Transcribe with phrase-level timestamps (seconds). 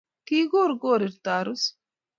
[0.29, 1.63] Kokur Korir Tarus.